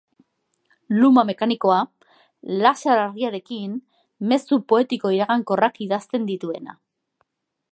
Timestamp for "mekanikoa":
1.29-1.75